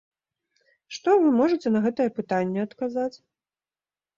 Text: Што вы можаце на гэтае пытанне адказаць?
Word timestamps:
Што 0.95 1.09
вы 1.25 1.29
можаце 1.39 1.67
на 1.75 1.81
гэтае 1.85 2.09
пытанне 2.21 2.59
адказаць? 2.69 3.15